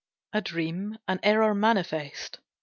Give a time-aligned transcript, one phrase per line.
[0.33, 2.39] A dream, an error manifest!